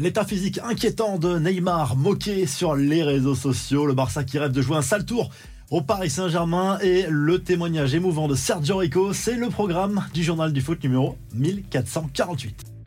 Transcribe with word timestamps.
L'état 0.00 0.24
physique 0.24 0.60
inquiétant 0.62 1.18
de 1.18 1.40
Neymar 1.40 1.96
moqué 1.96 2.46
sur 2.46 2.76
les 2.76 3.02
réseaux 3.02 3.34
sociaux. 3.34 3.84
Le 3.84 3.94
Barça 3.94 4.22
qui 4.22 4.38
rêve 4.38 4.52
de 4.52 4.62
jouer 4.62 4.76
un 4.76 4.82
sale 4.82 5.04
tour 5.04 5.30
au 5.72 5.82
Paris 5.82 6.08
Saint-Germain 6.08 6.78
et 6.78 7.06
le 7.10 7.40
témoignage 7.42 7.96
émouvant 7.96 8.28
de 8.28 8.36
Sergio 8.36 8.76
Rico, 8.76 9.12
c'est 9.12 9.34
le 9.34 9.48
programme 9.48 10.04
du 10.14 10.22
journal 10.22 10.52
du 10.52 10.60
foot 10.60 10.80
numéro 10.84 11.18
1448. 11.34 12.77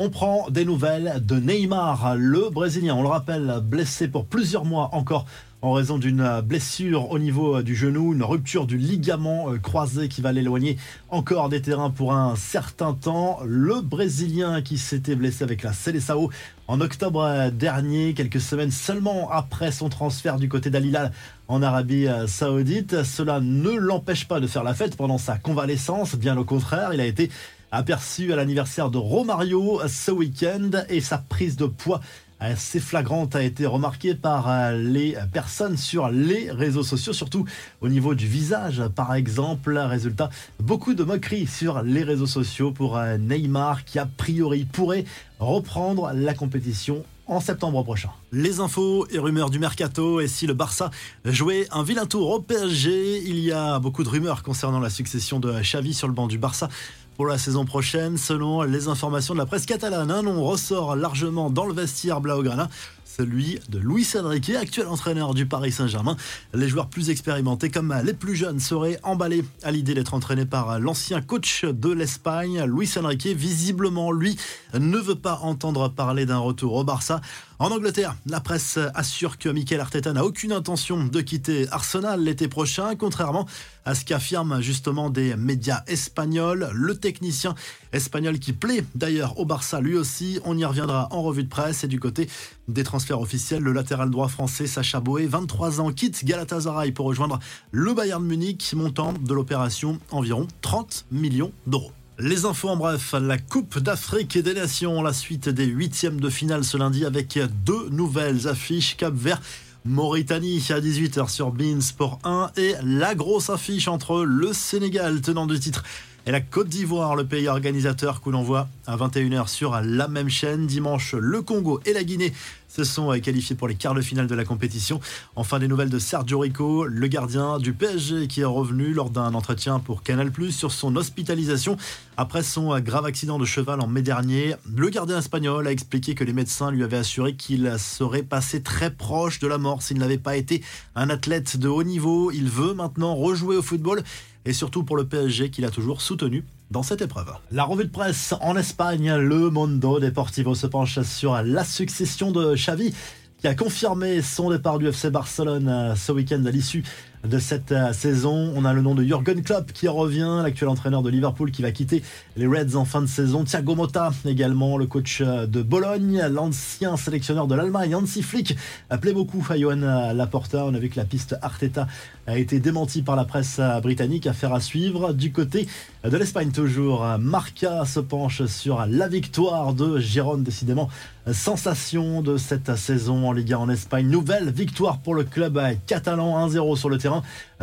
On 0.00 0.10
prend 0.10 0.48
des 0.48 0.64
nouvelles 0.64 1.20
de 1.26 1.40
Neymar, 1.40 2.14
le 2.16 2.50
Brésilien, 2.50 2.94
on 2.94 3.02
le 3.02 3.08
rappelle, 3.08 3.60
blessé 3.64 4.06
pour 4.06 4.26
plusieurs 4.26 4.64
mois 4.64 4.90
encore 4.92 5.26
en 5.60 5.72
raison 5.72 5.98
d'une 5.98 6.40
blessure 6.40 7.10
au 7.10 7.18
niveau 7.18 7.62
du 7.62 7.74
genou, 7.74 8.12
une 8.12 8.22
rupture 8.22 8.68
du 8.68 8.78
ligament 8.78 9.50
euh, 9.50 9.58
croisé 9.58 10.06
qui 10.06 10.20
va 10.20 10.30
l'éloigner 10.30 10.76
encore 11.08 11.48
des 11.48 11.60
terrains 11.60 11.90
pour 11.90 12.12
un 12.12 12.36
certain 12.36 12.94
temps. 12.94 13.40
Le 13.44 13.80
Brésilien 13.80 14.62
qui 14.62 14.78
s'était 14.78 15.16
blessé 15.16 15.42
avec 15.42 15.64
la 15.64 15.72
Seleção 15.72 16.28
en 16.68 16.80
octobre 16.80 17.50
dernier, 17.50 18.14
quelques 18.14 18.40
semaines 18.40 18.70
seulement 18.70 19.28
après 19.32 19.72
son 19.72 19.88
transfert 19.88 20.36
du 20.36 20.48
côté 20.48 20.70
d'Alilal 20.70 21.10
en 21.48 21.60
Arabie 21.60 22.06
Saoudite. 22.28 23.02
Cela 23.02 23.40
ne 23.40 23.70
l'empêche 23.70 24.28
pas 24.28 24.38
de 24.38 24.46
faire 24.46 24.62
la 24.62 24.74
fête 24.74 24.96
pendant 24.96 25.18
sa 25.18 25.38
convalescence, 25.38 26.14
bien 26.14 26.36
au 26.36 26.44
contraire, 26.44 26.94
il 26.94 27.00
a 27.00 27.06
été 27.06 27.30
aperçu 27.70 28.32
à 28.32 28.36
l'anniversaire 28.36 28.90
de 28.90 28.98
Romario 28.98 29.80
ce 29.86 30.10
week-end 30.10 30.70
et 30.88 31.00
sa 31.00 31.18
prise 31.18 31.56
de 31.56 31.66
poids 31.66 32.00
assez 32.40 32.80
flagrante 32.80 33.34
a 33.34 33.42
été 33.42 33.66
remarquée 33.66 34.14
par 34.14 34.48
euh, 34.48 34.76
les 34.76 35.16
personnes 35.32 35.76
sur 35.76 36.08
les 36.08 36.50
réseaux 36.50 36.82
sociaux, 36.82 37.12
surtout 37.12 37.44
au 37.80 37.88
niveau 37.88 38.14
du 38.14 38.26
visage 38.26 38.82
par 38.94 39.14
exemple. 39.14 39.76
Résultat, 39.76 40.30
beaucoup 40.60 40.94
de 40.94 41.04
moqueries 41.04 41.46
sur 41.46 41.82
les 41.82 42.04
réseaux 42.04 42.26
sociaux 42.26 42.70
pour 42.70 42.96
euh, 42.96 43.18
Neymar 43.18 43.84
qui 43.84 43.98
a 43.98 44.06
priori 44.06 44.64
pourrait 44.64 45.04
reprendre 45.40 46.12
la 46.14 46.34
compétition 46.34 47.04
en 47.26 47.40
septembre 47.40 47.82
prochain. 47.82 48.10
Les 48.32 48.60
infos 48.60 49.06
et 49.10 49.18
rumeurs 49.18 49.50
du 49.50 49.58
mercato 49.58 50.20
et 50.20 50.28
si 50.28 50.46
le 50.46 50.54
Barça 50.54 50.90
jouait 51.24 51.66
un 51.72 51.82
vilain 51.82 52.06
tour 52.06 52.30
au 52.30 52.40
PSG, 52.40 53.22
il 53.26 53.38
y 53.40 53.52
a 53.52 53.78
beaucoup 53.78 54.02
de 54.02 54.08
rumeurs 54.08 54.42
concernant 54.42 54.80
la 54.80 54.88
succession 54.88 55.38
de 55.38 55.60
Xavi 55.60 55.92
sur 55.92 56.08
le 56.08 56.14
banc 56.14 56.26
du 56.26 56.38
Barça 56.38 56.70
pour 57.18 57.26
la 57.26 57.36
saison 57.36 57.64
prochaine. 57.64 58.16
Selon 58.16 58.62
les 58.62 58.86
informations 58.86 59.34
de 59.34 59.40
la 59.40 59.46
presse 59.46 59.66
catalane, 59.66 60.10
un 60.10 60.22
nom 60.22 60.42
ressort 60.44 60.94
largement 60.94 61.50
dans 61.50 61.66
le 61.66 61.74
vestiaire 61.74 62.20
Blaugrana 62.20 62.70
celui 63.18 63.58
de 63.68 63.80
Luis 63.80 64.06
Enrique, 64.16 64.50
actuel 64.50 64.86
entraîneur 64.86 65.34
du 65.34 65.44
Paris 65.44 65.72
Saint-Germain. 65.72 66.16
Les 66.54 66.68
joueurs 66.68 66.88
plus 66.88 67.10
expérimentés 67.10 67.68
comme 67.68 67.92
les 68.04 68.12
plus 68.12 68.36
jeunes 68.36 68.60
seraient 68.60 69.00
emballés 69.02 69.44
à 69.64 69.72
l'idée 69.72 69.94
d'être 69.94 70.14
entraînés 70.14 70.46
par 70.46 70.78
l'ancien 70.78 71.20
coach 71.20 71.64
de 71.64 71.90
l'Espagne, 71.90 72.62
Luis 72.64 72.90
Enrique. 72.96 73.26
Visiblement, 73.26 74.12
lui 74.12 74.36
ne 74.72 74.98
veut 74.98 75.16
pas 75.16 75.40
entendre 75.42 75.88
parler 75.88 76.26
d'un 76.26 76.38
retour 76.38 76.74
au 76.74 76.84
Barça. 76.84 77.20
En 77.58 77.72
Angleterre, 77.72 78.14
la 78.26 78.38
presse 78.38 78.78
assure 78.94 79.36
que 79.36 79.48
Mikel 79.48 79.80
Arteta 79.80 80.12
n'a 80.12 80.24
aucune 80.24 80.52
intention 80.52 81.04
de 81.04 81.20
quitter 81.20 81.66
Arsenal 81.72 82.22
l'été 82.22 82.46
prochain, 82.46 82.94
contrairement 82.94 83.46
à 83.84 83.96
ce 83.96 84.04
qu'affirment 84.04 84.60
justement 84.60 85.10
des 85.10 85.34
médias 85.34 85.82
espagnols. 85.88 86.70
Le 86.72 86.94
technicien 86.96 87.56
espagnol 87.92 88.38
qui 88.38 88.52
plaît 88.52 88.84
d'ailleurs 88.94 89.40
au 89.40 89.44
Barça 89.44 89.80
lui 89.80 89.96
aussi, 89.96 90.38
on 90.44 90.56
y 90.56 90.64
reviendra 90.64 91.08
en 91.10 91.22
revue 91.22 91.42
de 91.42 91.48
presse 91.48 91.82
et 91.82 91.88
du 91.88 91.98
côté 91.98 92.28
des 92.68 92.84
transferts 92.84 93.07
officiels, 93.14 93.62
le 93.62 93.72
latéral 93.72 94.10
droit 94.10 94.28
français 94.28 94.66
Sacha 94.66 95.00
Boé, 95.00 95.26
23 95.26 95.80
ans, 95.80 95.92
quitte 95.92 96.24
Galatasaray 96.24 96.92
pour 96.92 97.06
rejoindre 97.06 97.38
le 97.70 97.94
Bayern 97.94 98.24
Munich, 98.24 98.72
montant 98.74 99.12
de 99.12 99.34
l'opération 99.34 99.98
environ 100.10 100.46
30 100.60 101.06
millions 101.10 101.52
d'euros. 101.66 101.92
Les 102.18 102.44
infos 102.44 102.68
en 102.68 102.76
bref, 102.76 103.14
la 103.20 103.38
Coupe 103.38 103.78
d'Afrique 103.78 104.34
et 104.36 104.42
des 104.42 104.54
Nations, 104.54 105.02
la 105.02 105.12
suite 105.12 105.48
des 105.48 105.66
huitièmes 105.66 106.20
de 106.20 106.28
finale 106.28 106.64
ce 106.64 106.76
lundi 106.76 107.04
avec 107.04 107.38
deux 107.64 107.88
nouvelles 107.90 108.48
affiches. 108.48 108.96
Cap 108.96 109.14
Vert 109.14 109.40
Mauritanie 109.84 110.62
à 110.70 110.80
18h 110.80 111.30
sur 111.30 111.52
Bean 111.52 111.80
Sport 111.80 112.18
1 112.24 112.50
et 112.56 112.74
la 112.82 113.14
grosse 113.14 113.48
affiche 113.50 113.88
entre 113.88 114.24
le 114.24 114.52
Sénégal 114.52 115.20
tenant 115.20 115.46
du 115.46 115.58
titre 115.60 115.84
et 116.28 116.30
la 116.30 116.42
Côte 116.42 116.68
d'Ivoire, 116.68 117.16
le 117.16 117.24
pays 117.24 117.48
organisateur 117.48 118.20
que 118.20 118.28
l'on 118.28 118.42
voit 118.42 118.68
à 118.86 118.98
21h 118.98 119.48
sur 119.48 119.80
la 119.80 120.08
même 120.08 120.28
chaîne. 120.28 120.66
Dimanche, 120.66 121.14
le 121.14 121.40
Congo 121.40 121.80
et 121.86 121.94
la 121.94 122.04
Guinée 122.04 122.34
se 122.68 122.84
sont 122.84 123.10
euh, 123.10 123.18
qualifiés 123.18 123.56
pour 123.56 123.66
les 123.66 123.74
quarts 123.74 123.94
de 123.94 124.02
finale 124.02 124.26
de 124.26 124.34
la 124.34 124.44
compétition. 124.44 125.00
Enfin, 125.36 125.58
des 125.58 125.68
nouvelles 125.68 125.88
de 125.88 125.98
Sergio 125.98 126.40
Rico, 126.40 126.84
le 126.84 127.06
gardien 127.06 127.58
du 127.58 127.72
PSG 127.72 128.28
qui 128.28 128.42
est 128.42 128.44
revenu 128.44 128.92
lors 128.92 129.08
d'un 129.08 129.32
entretien 129.32 129.78
pour 129.78 130.02
Canal+, 130.02 130.30
sur 130.50 130.70
son 130.70 130.96
hospitalisation 130.96 131.78
après 132.18 132.42
son 132.42 132.74
euh, 132.74 132.80
grave 132.80 133.06
accident 133.06 133.38
de 133.38 133.46
cheval 133.46 133.80
en 133.80 133.86
mai 133.86 134.02
dernier. 134.02 134.54
Le 134.76 134.90
gardien 134.90 135.20
espagnol 135.20 135.66
a 135.66 135.72
expliqué 135.72 136.14
que 136.14 136.24
les 136.24 136.34
médecins 136.34 136.70
lui 136.70 136.84
avaient 136.84 136.98
assuré 136.98 137.36
qu'il 137.36 137.74
serait 137.78 138.22
passé 138.22 138.62
très 138.62 138.90
proche 138.90 139.38
de 139.38 139.46
la 139.46 139.56
mort 139.56 139.80
s'il 139.80 139.96
n'avait 139.96 140.18
pas 140.18 140.36
été 140.36 140.62
un 140.94 141.08
athlète 141.08 141.56
de 141.56 141.68
haut 141.68 141.84
niveau. 141.84 142.30
Il 142.32 142.50
veut 142.50 142.74
maintenant 142.74 143.14
rejouer 143.14 143.56
au 143.56 143.62
football 143.62 144.02
et 144.48 144.54
surtout 144.54 144.82
pour 144.82 144.96
le 144.96 145.06
PSG 145.06 145.50
qu'il 145.50 145.66
a 145.66 145.70
toujours 145.70 146.00
soutenu 146.00 146.42
dans 146.70 146.82
cette 146.82 147.02
épreuve. 147.02 147.30
La 147.52 147.64
revue 147.64 147.84
de 147.84 147.90
presse 147.90 148.34
en 148.40 148.56
Espagne, 148.56 149.14
le 149.14 149.50
Mondo 149.50 150.00
Deportivo 150.00 150.54
se 150.54 150.66
penche 150.66 151.02
sur 151.02 151.42
la 151.42 151.64
succession 151.64 152.32
de 152.32 152.54
Xavi 152.54 152.94
qui 153.36 153.46
a 153.46 153.54
confirmé 153.54 154.22
son 154.22 154.50
départ 154.50 154.78
du 154.78 154.88
FC 154.88 155.10
Barcelone 155.10 155.68
euh, 155.68 155.94
ce 155.94 156.12
week-end 156.12 156.42
à 156.46 156.50
l'issue 156.50 156.82
de 157.24 157.38
cette 157.38 157.72
euh, 157.72 157.92
saison. 157.92 158.52
On 158.54 158.64
a 158.64 158.72
le 158.72 158.82
nom 158.82 158.94
de 158.94 159.02
Jürgen 159.02 159.42
Klopp 159.42 159.72
qui 159.72 159.88
revient, 159.88 160.40
l'actuel 160.42 160.68
entraîneur 160.68 161.02
de 161.02 161.10
Liverpool 161.10 161.50
qui 161.50 161.62
va 161.62 161.72
quitter 161.72 162.02
les 162.36 162.46
Reds 162.46 162.76
en 162.76 162.84
fin 162.84 163.00
de 163.00 163.06
saison. 163.06 163.44
Thiago 163.44 163.74
Motta 163.74 164.10
également, 164.24 164.76
le 164.76 164.86
coach 164.86 165.20
euh, 165.20 165.46
de 165.46 165.62
Bologne, 165.62 166.22
l'ancien 166.30 166.96
sélectionneur 166.96 167.46
de 167.46 167.54
l'Allemagne, 167.54 167.94
Hansi 167.94 168.22
Flick, 168.22 168.56
plaît 169.00 169.12
beaucoup 169.12 169.44
à 169.48 169.58
Johan 169.58 170.12
Laporta. 170.14 170.64
On 170.64 170.74
a 170.74 170.78
vu 170.78 170.88
que 170.88 170.96
la 170.98 171.04
piste 171.04 171.36
Arteta 171.42 171.86
a 172.26 172.38
été 172.38 172.60
démentie 172.60 173.02
par 173.02 173.16
la 173.16 173.24
presse 173.24 173.60
britannique. 173.82 174.26
Affaire 174.26 174.52
à 174.52 174.60
suivre 174.60 175.12
du 175.12 175.32
côté 175.32 175.66
de 176.04 176.16
l'Espagne 176.16 176.50
toujours. 176.50 177.06
Marca 177.18 177.84
se 177.84 178.00
penche 178.00 178.44
sur 178.46 178.84
la 178.86 179.08
victoire 179.08 179.74
de 179.74 179.98
Gérone, 179.98 180.42
décidément 180.42 180.88
sensation 181.32 182.22
de 182.22 182.36
cette 182.36 182.74
saison 182.76 183.28
en 183.28 183.32
Liga 183.32 183.58
en 183.58 183.68
Espagne. 183.68 184.08
Nouvelle 184.08 184.50
victoire 184.50 184.98
pour 184.98 185.14
le 185.14 185.24
club 185.24 185.60
catalan 185.86 186.48
1-0 186.48 186.76
sur 186.76 186.88
le 186.88 186.98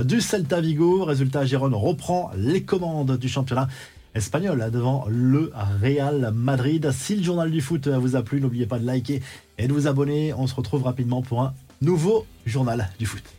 du 0.03 0.21
Celta 0.21 0.61
Vigo. 0.61 1.03
Résultat, 1.03 1.45
Gérone 1.45 1.75
reprend 1.75 2.31
les 2.37 2.63
commandes 2.63 3.17
du 3.17 3.27
championnat 3.27 3.67
espagnol 4.15 4.69
devant 4.71 5.05
le 5.09 5.51
Real 5.81 6.31
Madrid. 6.33 6.89
Si 6.91 7.17
le 7.17 7.23
journal 7.23 7.51
du 7.51 7.61
foot 7.61 7.87
vous 7.87 8.15
a 8.15 8.23
plu, 8.23 8.39
n'oubliez 8.39 8.65
pas 8.65 8.79
de 8.79 8.85
liker 8.85 9.21
et 9.57 9.67
de 9.67 9.73
vous 9.73 9.87
abonner. 9.87 10.33
On 10.33 10.47
se 10.47 10.55
retrouve 10.55 10.83
rapidement 10.83 11.21
pour 11.21 11.41
un 11.41 11.53
nouveau 11.81 12.25
journal 12.45 12.89
du 12.97 13.05
foot. 13.05 13.23